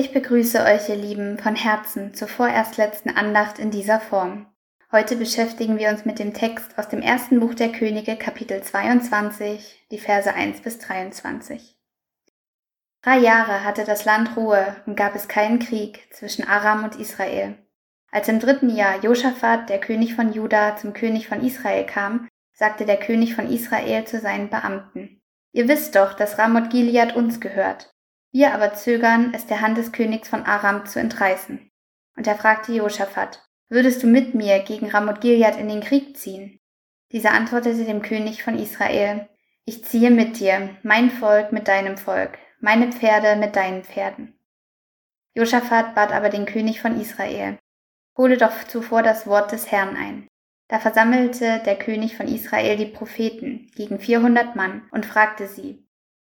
Ich 0.00 0.12
begrüße 0.12 0.62
euch, 0.62 0.88
ihr 0.88 0.94
Lieben, 0.94 1.38
von 1.38 1.56
Herzen 1.56 2.14
zur 2.14 2.28
vorerst 2.28 2.76
letzten 2.76 3.10
Andacht 3.10 3.58
in 3.58 3.72
dieser 3.72 3.98
Form. 3.98 4.46
Heute 4.92 5.16
beschäftigen 5.16 5.76
wir 5.76 5.88
uns 5.88 6.04
mit 6.04 6.20
dem 6.20 6.34
Text 6.34 6.78
aus 6.78 6.88
dem 6.88 7.02
ersten 7.02 7.40
Buch 7.40 7.54
der 7.54 7.72
Könige, 7.72 8.14
Kapitel 8.14 8.62
22, 8.62 9.88
die 9.90 9.98
Verse 9.98 10.32
1 10.32 10.60
bis 10.60 10.78
23. 10.78 11.76
Drei 13.02 13.18
Jahre 13.18 13.64
hatte 13.64 13.82
das 13.82 14.04
Land 14.04 14.36
Ruhe 14.36 14.76
und 14.86 14.94
gab 14.94 15.16
es 15.16 15.26
keinen 15.26 15.58
Krieg 15.58 16.06
zwischen 16.12 16.46
Aram 16.46 16.84
und 16.84 16.94
Israel. 16.94 17.58
Als 18.12 18.28
im 18.28 18.38
dritten 18.38 18.70
Jahr 18.70 19.02
Josaphat, 19.02 19.68
der 19.68 19.80
König 19.80 20.14
von 20.14 20.32
Juda, 20.32 20.76
zum 20.76 20.92
König 20.92 21.26
von 21.26 21.44
Israel 21.44 21.84
kam, 21.84 22.28
sagte 22.52 22.86
der 22.86 23.00
König 23.00 23.34
von 23.34 23.50
Israel 23.50 24.04
zu 24.04 24.20
seinen 24.20 24.48
Beamten, 24.48 25.20
Ihr 25.50 25.66
wisst 25.66 25.96
doch, 25.96 26.12
dass 26.12 26.38
Ramoth 26.38 26.70
Gilead 26.70 27.16
uns 27.16 27.40
gehört. 27.40 27.92
Wir 28.30 28.54
aber 28.54 28.74
zögern, 28.74 29.32
es 29.34 29.46
der 29.46 29.60
Hand 29.60 29.78
des 29.78 29.92
Königs 29.92 30.28
von 30.28 30.44
Aram 30.44 30.86
zu 30.86 31.00
entreißen. 31.00 31.70
Und 32.16 32.26
er 32.26 32.36
fragte 32.36 32.72
Josaphat, 32.72 33.42
würdest 33.68 34.02
du 34.02 34.06
mit 34.06 34.34
mir 34.34 34.60
gegen 34.60 34.90
Ramoth 34.90 35.20
Gilead 35.20 35.56
in 35.56 35.68
den 35.68 35.80
Krieg 35.80 36.16
ziehen? 36.16 36.60
Dieser 37.12 37.32
antwortete 37.32 37.84
dem 37.84 38.02
König 38.02 38.42
von 38.42 38.58
Israel, 38.58 39.28
ich 39.64 39.84
ziehe 39.84 40.10
mit 40.10 40.40
dir, 40.40 40.76
mein 40.82 41.10
Volk 41.10 41.52
mit 41.52 41.68
deinem 41.68 41.96
Volk, 41.96 42.38
meine 42.60 42.92
Pferde 42.92 43.36
mit 43.36 43.56
deinen 43.56 43.84
Pferden. 43.84 44.38
Josaphat 45.34 45.94
bat 45.94 46.12
aber 46.12 46.28
den 46.28 46.46
König 46.46 46.80
von 46.80 47.00
Israel, 47.00 47.58
hole 48.16 48.36
doch 48.36 48.64
zuvor 48.64 49.02
das 49.02 49.26
Wort 49.26 49.52
des 49.52 49.70
Herrn 49.70 49.96
ein. 49.96 50.28
Da 50.68 50.78
versammelte 50.80 51.62
der 51.64 51.76
König 51.76 52.16
von 52.16 52.28
Israel 52.28 52.76
die 52.76 52.86
Propheten 52.86 53.70
gegen 53.74 54.00
vierhundert 54.00 54.54
Mann 54.54 54.86
und 54.90 55.06
fragte 55.06 55.46
sie, 55.46 55.87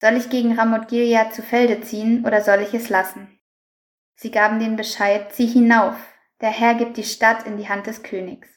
soll 0.00 0.16
ich 0.16 0.30
gegen 0.30 0.58
Ramoth 0.58 0.88
Gilead 0.88 1.32
zu 1.34 1.42
Felde 1.42 1.80
ziehen 1.80 2.24
oder 2.26 2.40
soll 2.40 2.60
ich 2.60 2.74
es 2.74 2.88
lassen? 2.88 3.38
Sie 4.14 4.30
gaben 4.30 4.58
den 4.58 4.76
Bescheid, 4.76 5.32
zieh 5.32 5.46
hinauf, 5.46 5.96
der 6.40 6.50
Herr 6.50 6.74
gibt 6.74 6.96
die 6.96 7.04
Stadt 7.04 7.46
in 7.46 7.56
die 7.56 7.68
Hand 7.68 7.86
des 7.86 8.02
Königs. 8.02 8.48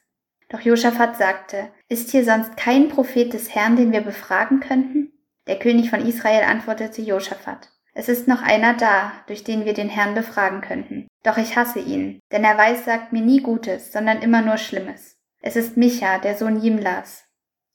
Doch 0.50 0.61
Josaphat 0.61 1.17
sagte, 1.17 1.72
ist 1.88 2.11
hier 2.11 2.25
sonst 2.25 2.58
kein 2.58 2.89
Prophet 2.89 3.31
des 3.33 3.56
Herrn, 3.56 3.75
den 3.75 3.92
wir 3.92 4.02
befragen 4.02 4.59
könnten? 4.59 5.14
Der 5.48 5.58
König 5.58 5.89
von 5.89 6.06
Israel 6.06 6.44
antwortete 6.44 7.02
Josaphat, 7.02 7.70
es 7.94 8.08
ist 8.08 8.28
noch 8.28 8.42
einer 8.42 8.73
da, 8.73 9.11
durch 9.28 9.44
den 9.44 9.66
wir 9.66 9.73
den 9.73 9.89
Herrn 9.89 10.16
befragen 10.16 10.61
könnten. 10.61 11.08
Doch 11.23 11.38
ich 11.38 11.58
hasse 11.58 11.80
ihn, 11.80 12.20
denn 12.31 12.44
er 12.44 12.58
weiß, 12.58 12.86
sagt 12.86 13.11
mir 13.11 13.22
nie 13.22 13.42
Gutes, 13.42 13.92
sondern 13.92 14.22
immer 14.22 14.42
nur 14.42 14.58
Schlimmes. 14.58 15.17
Es 15.42 15.55
ist 15.55 15.78
Micha, 15.78 16.20
der 16.20 16.36
Sohn 16.36 16.61
Jimlas. 16.61 17.26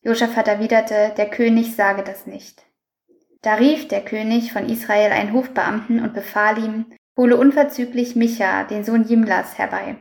Josaphat 0.02 0.48
erwiderte, 0.48 1.12
der 1.16 1.28
König 1.28 1.74
sage 1.74 2.02
das 2.02 2.26
nicht. 2.26 2.65
Da 3.46 3.54
rief 3.54 3.86
der 3.86 4.04
König 4.04 4.52
von 4.52 4.68
Israel 4.68 5.12
einen 5.12 5.32
Hofbeamten 5.32 6.00
und 6.00 6.14
befahl 6.14 6.58
ihm, 6.58 6.86
hole 7.16 7.36
unverzüglich 7.36 8.16
Micha, 8.16 8.64
den 8.64 8.82
Sohn 8.82 9.04
Jimlas, 9.04 9.56
herbei. 9.56 9.98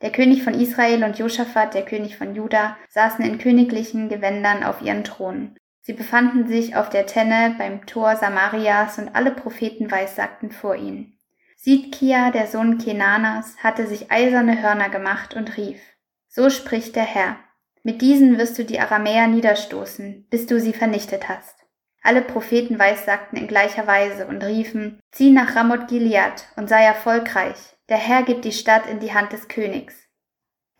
Der 0.00 0.12
König 0.12 0.44
von 0.44 0.54
Israel 0.54 1.02
und 1.02 1.18
Josaphat, 1.18 1.74
der 1.74 1.84
König 1.84 2.16
von 2.16 2.36
Juda, 2.36 2.76
saßen 2.90 3.24
in 3.24 3.38
königlichen 3.38 4.08
Gewändern 4.08 4.62
auf 4.62 4.80
ihren 4.80 5.02
Thronen. 5.02 5.56
Sie 5.80 5.92
befanden 5.92 6.46
sich 6.46 6.76
auf 6.76 6.88
der 6.88 7.06
Tenne 7.06 7.56
beim 7.58 7.84
Tor 7.84 8.14
Samarias 8.14 8.96
und 8.98 9.12
alle 9.12 9.32
Propheten 9.32 9.90
weissagten 9.90 10.52
vor 10.52 10.76
ihnen. 10.76 11.18
Sidkia, 11.56 12.30
der 12.30 12.46
Sohn 12.46 12.78
Kenanas, 12.78 13.56
hatte 13.56 13.88
sich 13.88 14.12
eiserne 14.12 14.62
Hörner 14.62 14.88
gemacht 14.88 15.34
und 15.34 15.56
rief, 15.56 15.80
So 16.28 16.48
spricht 16.48 16.94
der 16.94 17.02
Herr, 17.02 17.40
mit 17.82 18.02
diesen 18.02 18.38
wirst 18.38 18.56
du 18.56 18.64
die 18.64 18.78
Aramäer 18.78 19.26
niederstoßen, 19.26 20.28
bis 20.30 20.46
du 20.46 20.60
sie 20.60 20.72
vernichtet 20.72 21.28
hast. 21.28 21.57
Alle 22.08 22.22
Propheten 22.22 22.78
weissagten 22.78 23.36
in 23.36 23.46
gleicher 23.48 23.86
Weise 23.86 24.26
und 24.28 24.42
riefen, 24.42 24.98
Zieh 25.12 25.30
nach 25.30 25.54
Ramoth 25.54 25.88
Gilead 25.88 26.46
und 26.56 26.66
sei 26.66 26.82
erfolgreich, 26.82 27.76
der 27.90 27.98
Herr 27.98 28.22
gibt 28.22 28.46
die 28.46 28.52
Stadt 28.52 28.86
in 28.86 28.98
die 28.98 29.12
Hand 29.12 29.34
des 29.34 29.46
Königs. 29.46 29.94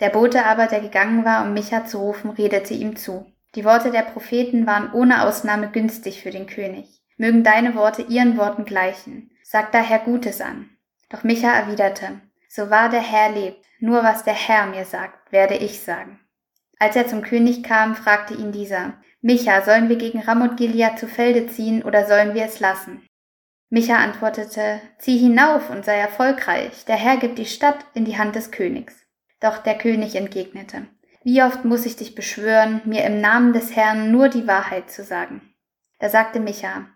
Der 0.01 0.09
Bote 0.09 0.47
aber, 0.47 0.69
der 0.69 0.81
gegangen 0.81 1.27
war, 1.27 1.45
um 1.45 1.53
Micha 1.53 1.85
zu 1.85 1.99
rufen, 1.99 2.31
redete 2.31 2.73
ihm 2.73 2.97
zu. 2.97 3.31
Die 3.57 3.67
Worte 3.67 3.91
der 3.91 4.05
Propheten 4.05 4.67
waren 4.67 4.91
ohne 4.95 5.23
Ausnahme 5.23 5.69
günstig 5.71 6.23
für 6.23 6.31
den 6.31 6.47
König. 6.47 7.03
Mögen 7.19 7.45
deine 7.45 7.75
Worte 7.75 8.01
ihren 8.01 8.39
Worten 8.39 8.65
gleichen. 8.65 9.31
Sag 9.43 9.71
daher 9.73 9.99
Gutes 9.99 10.41
an. 10.41 10.71
Doch 11.11 11.25
Micha 11.25 11.53
erwiderte, 11.53 12.23
so 12.49 12.71
wahr 12.71 12.89
der 12.89 13.03
Herr 13.03 13.33
lebt, 13.33 13.63
nur 13.81 14.03
was 14.03 14.25
der 14.25 14.33
Herr 14.33 14.65
mir 14.65 14.87
sagt, 14.87 15.31
werde 15.31 15.57
ich 15.57 15.81
sagen. 15.81 16.21
Als 16.79 16.97
er 16.97 17.07
zum 17.07 17.23
König 17.23 17.63
kam, 17.65 17.97
fragte 17.97 18.35
ihn 18.35 18.53
dieser, 18.53 18.95
Micha, 19.21 19.63
sollen 19.63 19.89
wir 19.89 19.97
gegen 19.97 20.21
Ramoth 20.21 20.57
Gilead 20.57 20.99
zu 20.99 21.09
Felde 21.09 21.49
ziehen 21.49 21.83
oder 21.83 22.07
sollen 22.07 22.35
wir 22.35 22.45
es 22.45 22.61
lassen? 22.61 23.03
Micha 23.71 23.97
antwortete, 23.97 24.81
zieh 24.99 25.19
hinauf 25.19 25.71
und 25.71 25.85
sei 25.85 25.97
erfolgreich, 25.97 26.85
der 26.87 26.97
Herr 26.97 27.17
gibt 27.17 27.39
die 27.39 27.47
Stadt 27.47 27.85
in 27.95 28.05
die 28.05 28.17
Hand 28.17 28.37
des 28.37 28.51
Königs. 28.51 29.05
Doch 29.41 29.59
der 29.59 29.77
König 29.77 30.15
entgegnete, 30.15 30.87
wie 31.23 31.43
oft 31.43 31.65
muss 31.65 31.85
ich 31.85 31.97
dich 31.97 32.15
beschwören, 32.15 32.81
mir 32.85 33.05
im 33.05 33.21
Namen 33.21 33.53
des 33.53 33.77
Herrn 33.77 34.11
nur 34.11 34.29
die 34.29 34.47
Wahrheit 34.47 34.91
zu 34.91 35.05
sagen? 35.05 35.55
Da 35.99 36.09
sagte 36.09 36.41
Micha, 36.41 36.87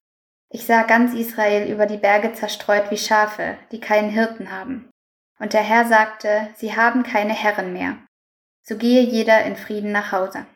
ich 0.48 0.64
sah 0.64 0.84
ganz 0.84 1.12
Israel 1.14 1.70
über 1.70 1.86
die 1.86 1.96
Berge 1.96 2.32
zerstreut 2.32 2.90
wie 2.90 2.98
Schafe, 2.98 3.56
die 3.72 3.80
keinen 3.80 4.10
Hirten 4.10 4.50
haben. 4.50 4.90
Und 5.38 5.54
der 5.54 5.62
Herr 5.62 5.86
sagte, 5.86 6.48
sie 6.56 6.76
haben 6.76 7.02
keine 7.02 7.32
Herren 7.32 7.72
mehr. 7.72 7.98
So 8.62 8.76
gehe 8.76 9.02
jeder 9.02 9.44
in 9.44 9.56
Frieden 9.56 9.92
nach 9.92 10.12
Hause. 10.12 10.46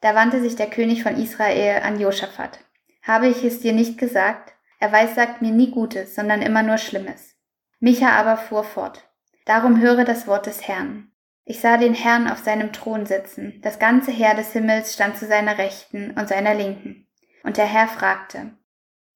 Da 0.00 0.14
wandte 0.14 0.40
sich 0.40 0.56
der 0.56 0.68
König 0.68 1.02
von 1.02 1.16
Israel 1.16 1.82
an 1.82 1.98
Josaphat. 1.98 2.60
Habe 3.02 3.28
ich 3.28 3.42
es 3.42 3.60
dir 3.60 3.72
nicht 3.72 3.98
gesagt? 3.98 4.52
Er 4.78 4.92
weiß, 4.92 5.14
sagt 5.14 5.40
mir 5.40 5.50
nie 5.50 5.70
Gutes, 5.70 6.14
sondern 6.14 6.42
immer 6.42 6.62
nur 6.62 6.78
Schlimmes. 6.78 7.36
Micha 7.80 8.10
aber 8.10 8.36
fuhr 8.36 8.64
fort. 8.64 9.08
Darum 9.46 9.80
höre 9.80 10.04
das 10.04 10.26
Wort 10.26 10.46
des 10.46 10.68
Herrn. 10.68 11.10
Ich 11.46 11.60
sah 11.60 11.76
den 11.76 11.94
Herrn 11.94 12.28
auf 12.28 12.38
seinem 12.38 12.72
Thron 12.72 13.04
sitzen, 13.04 13.60
das 13.62 13.78
ganze 13.78 14.10
Heer 14.10 14.34
des 14.34 14.52
Himmels 14.52 14.94
stand 14.94 15.18
zu 15.18 15.26
seiner 15.26 15.58
Rechten 15.58 16.12
und 16.12 16.28
seiner 16.28 16.54
Linken. 16.54 17.06
Und 17.42 17.58
der 17.58 17.66
Herr 17.66 17.88
fragte, 17.88 18.52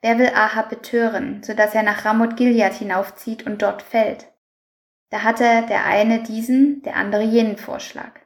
Wer 0.03 0.19
will 0.19 0.31
Ahab 0.35 0.69
betören, 0.69 1.43
so 1.43 1.55
dass 1.55 1.75
er 1.75 1.83
nach 1.83 2.05
Ramoth 2.05 2.37
Gilead 2.37 2.75
hinaufzieht 2.75 3.47
und 3.47 3.63
dort 3.63 3.83
fällt? 3.83 4.29
Da 5.11 5.23
hatte 5.23 5.65
der 5.69 5.87
eine 5.87 6.23
diesen, 6.23 6.83
der 6.83 6.97
andere 6.97 7.23
jenen 7.23 7.57
Vorschlag. 7.57 8.21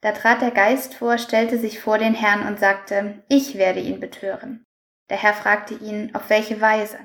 Da 0.00 0.12
trat 0.12 0.42
der 0.42 0.50
Geist 0.50 0.94
vor, 0.94 1.18
stellte 1.18 1.58
sich 1.58 1.80
vor 1.80 1.98
den 1.98 2.14
Herrn 2.14 2.46
und 2.46 2.58
sagte, 2.58 3.24
ich 3.28 3.56
werde 3.56 3.80
ihn 3.80 4.00
betören. 4.00 4.64
Der 5.08 5.22
Herr 5.22 5.34
fragte 5.34 5.74
ihn, 5.74 6.14
auf 6.14 6.28
welche 6.30 6.60
Weise? 6.60 6.98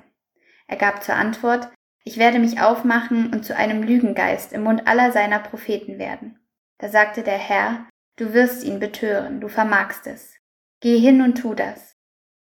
Er 0.68 0.78
gab 0.78 1.04
zur 1.04 1.16
Antwort, 1.16 1.70
ich 2.04 2.18
werde 2.18 2.40
mich 2.40 2.60
aufmachen 2.62 3.32
und 3.32 3.46
zu 3.46 3.56
einem 3.56 3.84
Lügengeist 3.84 4.54
im 4.54 4.64
Mund 4.64 4.88
aller 4.88 5.12
seiner 5.12 5.40
Propheten 5.40 6.00
werden. 6.00 6.40
Da 6.80 6.90
sagte 6.90 7.22
der 7.22 7.38
Herr, 7.38 7.88
du 8.16 8.34
wirst 8.34 8.64
ihn 8.64 8.80
betören, 8.80 9.40
du 9.40 9.48
vermagst 9.48 10.08
es. 10.08 10.36
Geh 10.80 10.98
hin 10.98 11.22
und 11.22 11.36
tu 11.36 11.54
das. 11.54 11.96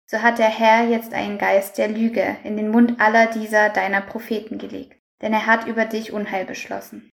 So 0.05 0.21
hat 0.21 0.37
der 0.37 0.49
Herr 0.49 0.87
jetzt 0.87 1.13
einen 1.13 1.37
Geist 1.37 1.77
der 1.77 1.87
Lüge 1.87 2.37
in 2.43 2.57
den 2.57 2.69
Mund 2.69 2.99
aller 2.99 3.27
dieser 3.27 3.69
deiner 3.69 4.01
Propheten 4.01 4.57
gelegt, 4.57 5.01
denn 5.21 5.33
er 5.33 5.45
hat 5.45 5.67
über 5.67 5.85
dich 5.85 6.11
Unheil 6.11 6.45
beschlossen. 6.45 7.09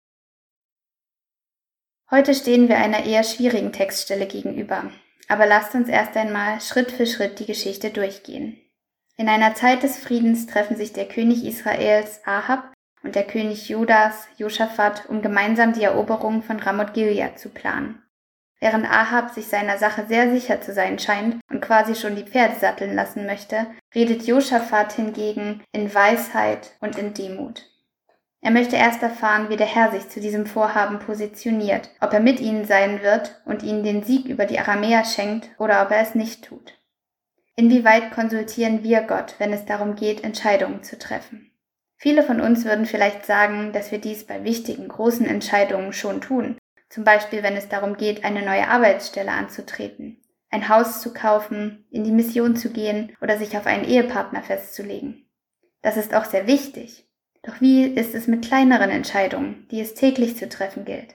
Heute 2.11 2.35
stehen 2.35 2.69
wir 2.69 2.79
einer 2.79 3.05
eher 3.05 3.23
schwierigen 3.23 3.73
Textstelle 3.73 4.27
gegenüber, 4.27 4.91
aber 5.29 5.47
lasst 5.47 5.75
uns 5.75 5.89
erst 5.89 6.17
einmal 6.17 6.61
Schritt 6.61 6.91
für 6.91 7.07
Schritt 7.07 7.39
die 7.39 7.47
Geschichte 7.47 7.91
durchgehen. 7.91 8.59
In 9.17 9.29
einer 9.29 9.55
Zeit 9.55 9.83
des 9.83 9.99
Friedens 9.99 10.47
treffen 10.47 10.77
sich 10.77 10.93
der 10.93 11.07
König 11.07 11.45
Israels 11.45 12.21
Ahab 12.25 12.73
und 13.03 13.15
der 13.15 13.25
König 13.25 13.69
Judas 13.69 14.27
Josaphat, 14.37 15.09
um 15.09 15.23
gemeinsam 15.23 15.73
die 15.73 15.83
Eroberung 15.83 16.43
von 16.43 16.59
Ramoth 16.61 16.95
Gilead 16.95 17.39
zu 17.39 17.51
planen. 17.51 18.03
Während 18.61 18.91
Ahab 18.91 19.31
sich 19.31 19.47
seiner 19.47 19.79
Sache 19.79 20.07
sehr 20.07 20.31
sicher 20.31 20.61
zu 20.61 20.73
sein 20.73 20.99
scheint 20.99 21.37
und 21.51 21.61
quasi 21.61 21.95
schon 21.95 22.17
die 22.17 22.25
Pferde 22.25 22.57
satteln 22.59 22.95
lassen 22.95 23.27
möchte, 23.27 23.67
redet 23.95 24.23
Josaphat 24.27 24.93
hingegen 24.93 25.63
in 25.73 25.95
Weisheit 25.95 26.77
und 26.81 26.97
in 26.97 27.15
Demut. 27.15 27.67
Er 28.41 28.53
möchte 28.53 28.77
erst 28.77 29.03
erfahren, 29.03 29.49
wie 29.49 29.57
der 29.57 29.67
Herr 29.67 29.91
sich 29.91 30.09
zu 30.09 30.21
diesem 30.21 30.47
Vorhaben 30.47 31.01
positioniert, 31.01 31.91
ob 32.01 32.13
er 32.13 32.21
mit 32.21 32.39
ihnen 32.41 32.65
sein 32.65 33.03
wird 33.03 33.41
und 33.45 33.63
ihnen 33.63 33.83
den 33.83 34.05
Sieg 34.05 34.27
über 34.27 34.47
die 34.47 34.59
Aramäer 34.59 35.05
schenkt 35.05 35.51
oder 35.59 35.83
ob 35.83 35.91
er 35.91 36.01
es 36.01 36.15
nicht 36.15 36.45
tut. 36.45 36.79
Inwieweit 37.57 38.13
konsultieren 38.13 38.85
wir 38.85 39.01
Gott, 39.03 39.35
wenn 39.39 39.53
es 39.53 39.65
darum 39.65 39.97
geht, 39.97 40.23
Entscheidungen 40.23 40.85
zu 40.85 40.97
treffen? 40.97 41.51
Viele 41.97 42.23
von 42.23 42.41
uns 42.41 42.65
würden 42.65 42.87
vielleicht 42.87 43.27
sagen, 43.27 43.73
dass 43.73 43.91
wir 43.91 43.99
dies 43.99 44.25
bei 44.25 44.45
wichtigen, 44.45 44.87
großen 44.87 45.27
Entscheidungen 45.27 45.93
schon 45.93 46.21
tun, 46.21 46.57
zum 46.89 47.03
Beispiel 47.03 47.43
wenn 47.43 47.57
es 47.57 47.69
darum 47.69 47.97
geht, 47.97 48.25
eine 48.25 48.43
neue 48.43 48.69
Arbeitsstelle 48.69 49.33
anzutreten, 49.33 50.23
ein 50.51 50.69
Haus 50.69 51.03
zu 51.03 51.13
kaufen, 51.13 51.85
in 51.91 52.05
die 52.05 52.13
Mission 52.13 52.55
zu 52.55 52.71
gehen 52.71 53.17
oder 53.21 53.37
sich 53.37 53.57
auf 53.57 53.67
einen 53.67 53.85
Ehepartner 53.85 54.45
festzulegen. 54.45 55.29
Das 55.83 55.97
ist 55.97 56.15
auch 56.15 56.25
sehr 56.25 56.47
wichtig, 56.47 57.08
doch 57.43 57.61
wie 57.61 57.85
ist 57.85 58.15
es 58.15 58.27
mit 58.27 58.45
kleineren 58.45 58.91
Entscheidungen, 58.91 59.67
die 59.71 59.81
es 59.81 59.95
täglich 59.95 60.37
zu 60.37 60.49
treffen 60.49 60.85
gilt? 60.85 61.15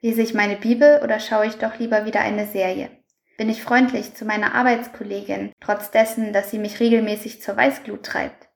Lese 0.00 0.22
ich 0.22 0.34
meine 0.34 0.56
Bibel 0.56 1.00
oder 1.02 1.20
schaue 1.20 1.46
ich 1.46 1.56
doch 1.56 1.78
lieber 1.78 2.06
wieder 2.06 2.20
eine 2.20 2.46
Serie? 2.46 2.90
Bin 3.36 3.48
ich 3.48 3.62
freundlich 3.62 4.14
zu 4.14 4.24
meiner 4.24 4.54
Arbeitskollegin, 4.54 5.52
trotz 5.60 5.90
dessen, 5.90 6.32
dass 6.32 6.50
sie 6.50 6.58
mich 6.58 6.80
regelmäßig 6.80 7.40
zur 7.42 7.56
Weißglut 7.56 8.02
treibt? 8.02 8.48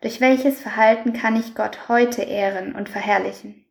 Durch 0.00 0.20
welches 0.20 0.60
Verhalten 0.60 1.12
kann 1.12 1.36
ich 1.36 1.54
Gott 1.54 1.88
heute 1.88 2.22
ehren 2.22 2.74
und 2.74 2.88
verherrlichen? 2.88 3.64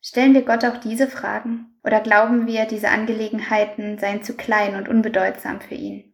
Stellen 0.00 0.34
wir 0.34 0.42
Gott 0.42 0.64
auch 0.64 0.78
diese 0.78 1.08
Fragen? 1.08 1.78
Oder 1.84 2.00
glauben 2.00 2.46
wir, 2.46 2.66
diese 2.66 2.88
Angelegenheiten 2.88 3.98
seien 3.98 4.22
zu 4.22 4.34
klein 4.34 4.76
und 4.76 4.88
unbedeutsam 4.88 5.60
für 5.60 5.74
ihn? 5.74 6.11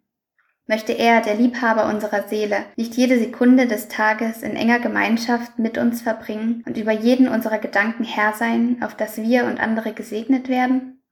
Möchte 0.70 0.92
er, 0.92 1.22
der 1.22 1.34
Liebhaber 1.34 1.88
unserer 1.88 2.28
Seele, 2.28 2.66
nicht 2.76 2.94
jede 2.94 3.18
Sekunde 3.18 3.66
des 3.66 3.88
Tages 3.88 4.42
in 4.42 4.54
enger 4.54 4.80
Gemeinschaft 4.80 5.58
mit 5.58 5.78
uns 5.78 6.02
verbringen 6.02 6.62
und 6.66 6.76
über 6.76 6.92
jeden 6.92 7.26
unserer 7.26 7.56
Gedanken 7.58 8.04
Herr 8.04 8.34
sein, 8.34 8.82
auf 8.82 8.94
dass 8.94 9.16
wir 9.16 9.46
und 9.46 9.60
andere 9.60 9.94
gesegnet 9.94 10.50
werden? 10.50 11.02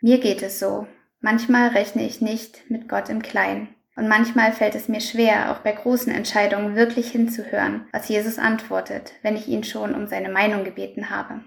Mir 0.00 0.18
geht 0.18 0.42
es 0.42 0.60
so. 0.60 0.86
Manchmal 1.18 1.70
rechne 1.70 2.06
ich 2.06 2.20
nicht 2.20 2.70
mit 2.70 2.88
Gott 2.88 3.08
im 3.08 3.20
Kleinen. 3.20 3.74
Und 3.96 4.06
manchmal 4.06 4.52
fällt 4.52 4.76
es 4.76 4.88
mir 4.88 5.00
schwer, 5.00 5.50
auch 5.50 5.58
bei 5.58 5.72
großen 5.72 6.12
Entscheidungen 6.12 6.76
wirklich 6.76 7.10
hinzuhören, 7.10 7.88
was 7.92 8.08
Jesus 8.08 8.38
antwortet, 8.38 9.12
wenn 9.22 9.34
ich 9.34 9.48
ihn 9.48 9.64
schon 9.64 9.92
um 9.92 10.06
seine 10.06 10.30
Meinung 10.30 10.62
gebeten 10.62 11.10
habe. 11.10 11.42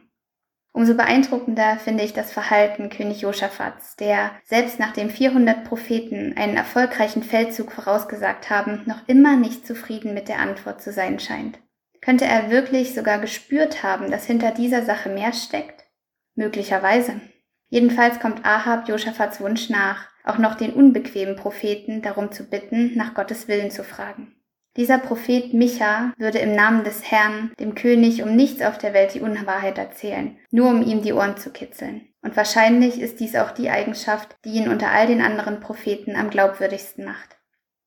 Umso 0.75 0.95
beeindruckender 0.95 1.77
finde 1.77 2.03
ich 2.03 2.13
das 2.13 2.31
Verhalten 2.31 2.89
König 2.89 3.21
Josaphats, 3.21 3.95
der, 3.95 4.31
selbst 4.43 4.79
nachdem 4.79 5.11
400 5.11 5.65
Propheten 5.65 6.35
einen 6.35 6.57
erfolgreichen 6.57 7.21
Feldzug 7.21 7.71
vorausgesagt 7.71 8.49
haben, 8.49 8.81
noch 8.85 9.07
immer 9.07 9.35
nicht 9.37 9.67
zufrieden 9.67 10.15
mit 10.15 10.27
der 10.27 10.39
Antwort 10.39 10.81
zu 10.81 10.91
sein 10.91 11.19
scheint. 11.19 11.59
Könnte 12.01 12.25
er 12.25 12.49
wirklich 12.49 12.95
sogar 12.95 13.19
gespürt 13.19 13.83
haben, 13.83 14.09
dass 14.09 14.25
hinter 14.25 14.49
dieser 14.49 14.83
Sache 14.83 15.09
mehr 15.09 15.31
steckt? 15.31 15.85
Möglicherweise. 16.33 17.21
Jedenfalls 17.69 18.19
kommt 18.19 18.43
Ahab 18.43 18.89
Josaphats 18.89 19.39
Wunsch 19.41 19.69
nach, 19.69 20.07
auch 20.25 20.39
noch 20.39 20.55
den 20.55 20.73
unbequemen 20.73 21.35
Propheten 21.35 22.01
darum 22.01 22.31
zu 22.31 22.49
bitten, 22.49 22.97
nach 22.97 23.13
Gottes 23.13 23.47
Willen 23.47 23.69
zu 23.69 23.83
fragen. 23.83 24.35
Dieser 24.75 24.97
Prophet 24.97 25.53
Micha 25.53 26.13
würde 26.17 26.39
im 26.39 26.55
Namen 26.55 26.83
des 26.83 27.11
Herrn 27.11 27.51
dem 27.59 27.75
König 27.75 28.23
um 28.23 28.35
nichts 28.35 28.63
auf 28.63 28.79
der 28.79 28.95
Welt 28.95 29.13
die 29.13 29.21
Unwahrheit 29.21 29.77
erzählen, 29.77 30.35
nur 30.49 30.69
um 30.69 30.81
ihm 30.81 31.03
die 31.03 31.13
Ohren 31.13 31.37
zu 31.37 31.51
kitzeln. 31.51 32.07
Und 32.23 32.35
wahrscheinlich 32.35 32.99
ist 32.99 33.19
dies 33.19 33.35
auch 33.35 33.51
die 33.51 33.69
Eigenschaft, 33.69 34.35
die 34.43 34.53
ihn 34.53 34.69
unter 34.69 34.89
all 34.89 35.05
den 35.05 35.21
anderen 35.21 35.59
Propheten 35.59 36.15
am 36.15 36.31
glaubwürdigsten 36.31 37.05
macht. 37.05 37.37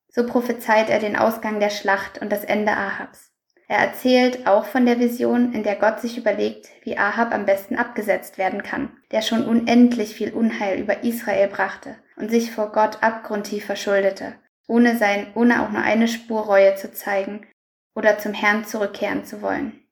So 0.08 0.26
prophezeit 0.26 0.88
er 0.88 1.00
den 1.00 1.16
Ausgang 1.16 1.58
der 1.58 1.70
Schlacht 1.70 2.22
und 2.22 2.30
das 2.30 2.44
Ende 2.44 2.72
Ahabs. 2.72 3.32
Er 3.68 3.78
erzählt 3.78 4.46
auch 4.46 4.64
von 4.64 4.86
der 4.86 5.00
Vision, 5.00 5.52
in 5.52 5.64
der 5.64 5.74
Gott 5.74 6.00
sich 6.00 6.16
überlegt, 6.16 6.68
wie 6.84 6.96
Ahab 6.96 7.34
am 7.34 7.46
besten 7.46 7.76
abgesetzt 7.76 8.38
werden 8.38 8.62
kann, 8.62 8.90
der 9.10 9.22
schon 9.22 9.44
unendlich 9.44 10.14
viel 10.14 10.32
Unheil 10.32 10.78
über 10.78 11.02
Israel 11.02 11.48
brachte 11.48 11.96
und 12.14 12.30
sich 12.30 12.52
vor 12.52 12.70
Gott 12.70 13.02
abgrundtief 13.02 13.66
verschuldete, 13.66 14.36
ohne 14.66 14.96
sein, 14.96 15.28
ohne 15.34 15.62
auch 15.62 15.70
nur 15.70 15.82
eine 15.82 16.08
Spur 16.08 16.42
Reue 16.42 16.74
zu 16.74 16.92
zeigen 16.92 17.46
oder 17.94 18.18
zum 18.18 18.34
Herrn 18.34 18.64
zurückkehren 18.64 19.24
zu 19.24 19.42
wollen. 19.42 19.86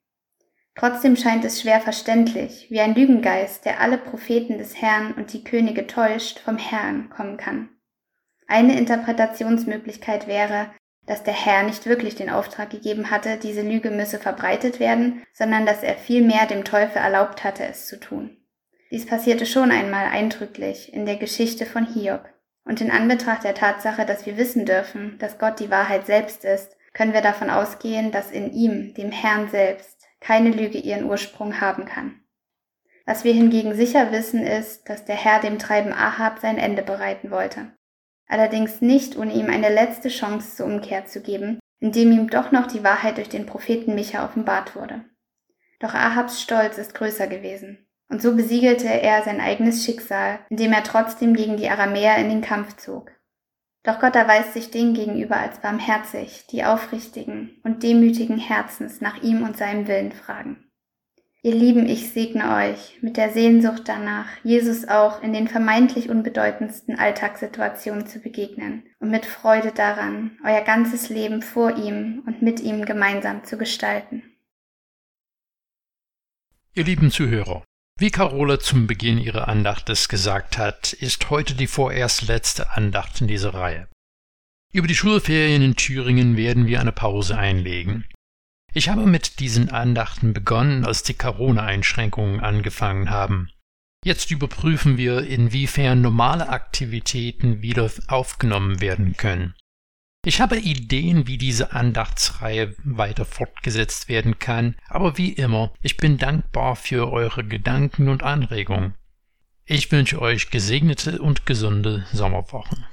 Trotzdem 0.77 1.17
scheint 1.17 1.45
es 1.45 1.61
schwer 1.61 1.81
verständlich, 1.81 2.67
wie 2.69 2.81
ein 2.81 2.95
Lügengeist, 2.95 3.65
der 3.65 3.81
alle 3.81 3.97
Propheten 3.97 4.59
des 4.59 4.81
Herrn 4.81 5.13
und 5.13 5.33
die 5.33 5.45
Könige 5.45 5.87
täuscht, 5.87 6.41
vom 6.41 6.59
Herrn 6.59 7.11
kommen 7.11 7.37
kann. 7.37 7.69
Eine 8.49 8.77
Interpretationsmöglichkeit 8.77 10.27
wäre, 10.27 10.71
dass 11.07 11.23
der 11.23 11.35
Herr 11.35 11.63
nicht 11.63 11.87
wirklich 11.87 12.17
den 12.17 12.31
Auftrag 12.31 12.71
gegeben 12.71 13.11
hatte, 13.11 13.37
diese 13.37 13.63
Lüge 13.63 13.91
müsse 13.91 14.19
verbreitet 14.19 14.81
werden, 14.81 15.23
sondern 15.33 15.67
dass 15.67 15.83
er 15.83 15.97
vielmehr 15.97 16.47
dem 16.47 16.65
Teufel 16.65 16.99
erlaubt 16.99 17.45
hatte, 17.45 17.65
es 17.65 17.87
zu 17.87 18.01
tun. 18.01 18.37
Dies 18.91 19.07
passierte 19.07 19.47
schon 19.47 19.71
einmal 19.71 20.07
eindrücklich 20.07 20.93
in 20.93 21.07
der 21.07 21.17
Geschichte 21.17 21.67
von 21.67 21.87
Hiob. 21.87 22.29
Und 22.65 22.81
in 22.81 22.91
Anbetracht 22.91 23.45
der 23.45 23.55
Tatsache, 23.55 24.07
dass 24.07 24.27
wir 24.27 24.37
wissen 24.37 24.65
dürfen, 24.65 25.19
dass 25.19 25.39
Gott 25.39 25.61
die 25.61 25.71
Wahrheit 25.71 26.07
selbst 26.07 26.45
ist, 26.45 26.77
können 26.93 27.13
wir 27.13 27.21
davon 27.21 27.51
ausgehen, 27.51 28.11
dass 28.11 28.31
in 28.31 28.53
ihm, 28.53 28.95
dem 28.95 29.11
Herrn 29.11 29.49
selbst, 29.51 30.03
keine 30.21 30.51
Lüge 30.51 30.79
ihren 30.79 31.05
Ursprung 31.05 31.61
haben 31.61 31.85
kann. 31.85 32.21
Was 33.05 33.25
wir 33.25 33.35
hingegen 33.35 33.75
sicher 33.75 34.13
wissen, 34.13 34.47
ist, 34.47 34.89
dass 34.89 35.05
der 35.05 35.17
Herr 35.17 35.41
dem 35.41 35.59
Treiben 35.59 35.93
Ahab 35.93 36.39
sein 36.39 36.57
Ende 36.57 36.83
bereiten 36.83 37.31
wollte 37.31 37.73
allerdings 38.27 38.81
nicht, 38.81 39.17
ohne 39.17 39.33
ihm 39.33 39.47
eine 39.47 39.69
letzte 39.69 40.09
Chance 40.09 40.57
zur 40.57 40.67
Umkehr 40.67 41.07
zu 41.07 41.21
geben, 41.21 41.59
indem 41.81 42.13
ihm 42.13 42.31
doch 42.31 42.53
noch 42.53 42.67
die 42.67 42.85
Wahrheit 42.85 43.19
durch 43.19 43.29
den 43.29 43.47
Propheten 43.47 43.95
Micha 43.95 44.25
offenbart 44.25 44.75
wurde. 44.75 45.05
Doch 45.81 45.95
Ahabs 45.95 46.41
Stolz 46.41 46.79
ist 46.79 46.95
größer 46.95 47.27
gewesen, 47.27 47.87
und 48.09 48.23
so 48.23 48.35
besiegelte 48.37 48.89
er 48.89 49.23
sein 49.23 49.41
eigenes 49.41 49.85
Schicksal, 49.85 50.41
indem 50.51 50.73
er 50.73 50.85
trotzdem 50.85 51.35
gegen 51.35 51.57
die 51.57 51.69
Aramäer 51.69 52.17
in 52.19 52.29
den 52.29 52.43
Kampf 52.43 52.77
zog. 52.77 53.11
Doch 53.83 54.01
Gott 54.01 54.17
erweist 54.17 54.55
sich 54.55 54.71
denen 54.71 54.95
gegenüber 54.95 55.37
als 55.37 55.61
barmherzig, 55.61 56.47
die 56.51 56.65
aufrichtigen 56.65 57.61
und 57.65 57.83
demütigen 57.83 58.39
Herzens 58.39 59.01
nach 59.01 59.23
ihm 59.23 59.43
und 59.43 59.57
seinem 59.57 59.87
Willen 59.87 60.13
fragen. 60.13 60.65
Ihr 61.43 61.55
Lieben, 61.55 61.87
ich 61.87 62.11
segne 62.11 62.55
euch 62.55 63.03
mit 63.03 63.19
der 63.19 63.31
Sehnsucht 63.31 63.83
danach, 63.85 64.29
Jesus 64.43 64.89
auch 64.89 65.23
in 65.23 65.35
den 65.35 65.47
vermeintlich 65.47 66.09
unbedeutendsten 66.09 66.99
Alltagssituationen 66.99 68.07
zu 68.07 68.21
begegnen 68.21 68.85
und 68.99 69.11
mit 69.11 69.27
Freude 69.27 69.71
daran, 69.71 70.39
euer 70.43 70.63
ganzes 70.63 71.11
Leben 71.11 71.43
vor 71.43 71.77
ihm 71.77 72.23
und 72.25 72.41
mit 72.41 72.61
ihm 72.61 72.87
gemeinsam 72.87 73.45
zu 73.45 73.59
gestalten. 73.59 74.23
Ihr 76.73 76.85
lieben 76.85 77.11
Zuhörer, 77.11 77.63
wie 77.97 78.11
Carola 78.11 78.59
zum 78.59 78.87
Beginn 78.87 79.19
ihrer 79.19 79.47
Andachtes 79.49 80.09
gesagt 80.09 80.59
hat, 80.59 80.93
ist 80.93 81.31
heute 81.31 81.55
die 81.55 81.69
vorerst 81.69 82.27
letzte 82.27 82.73
Andacht 82.73 83.21
in 83.21 83.29
dieser 83.29 83.55
Reihe. 83.55 83.89
Über 84.73 84.89
die 84.89 84.97
Schulferien 84.97 85.63
in 85.63 85.77
Thüringen 85.77 86.37
werden 86.37 86.67
wir 86.67 86.81
eine 86.81 86.91
Pause 86.91 87.39
einlegen. 87.39 88.07
Ich 88.73 88.89
habe 88.89 89.07
mit 89.07 89.39
diesen 89.39 89.71
Andachten 89.71 90.33
begonnen, 90.33 90.85
als 90.85 91.05
die 91.05 91.15
Corona-Einschränkungen 91.15 92.41
angefangen 92.41 93.11
haben. 93.11 93.51
Jetzt 94.05 94.33
überprüfen 94.33 94.97
wir, 94.97 95.23
inwiefern 95.23 96.01
normale 96.01 96.49
Aktivitäten 96.49 97.63
wieder 97.63 97.89
aufgenommen 98.09 98.81
werden 98.81 99.17
können. 99.17 99.55
Ich 100.27 100.41
habe 100.41 100.59
Ideen, 100.59 101.27
wie 101.27 101.37
diese 101.37 101.73
Andachtsreihe 101.73 102.75
weiter 102.83 103.27
fortgesetzt 103.27 104.09
werden 104.09 104.39
kann, 104.39 104.75
aber 104.89 105.19
wie 105.19 105.33
immer, 105.33 105.75
ich 105.83 105.99
bin 105.99 106.17
dankbar 106.17 106.77
für 106.77 107.13
eure 107.13 107.45
Gedanken 107.45 108.09
und 108.09 108.23
Anregungen. 108.23 108.95
Ich 109.67 109.93
wünsche 109.93 110.23
euch 110.23 110.49
gesegnete 110.49 111.21
und 111.21 111.45
gesunde 111.45 112.07
Sommerwochen. 112.11 112.87